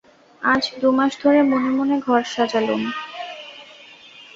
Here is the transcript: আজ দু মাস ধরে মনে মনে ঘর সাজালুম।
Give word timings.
আজ 0.41 0.63
দু 0.79 0.87
মাস 0.91 1.11
ধরে 1.21 1.39
মনে 1.43 1.69
মনে 1.77 1.95
ঘর 2.05 2.21
সাজালুম। 2.33 2.81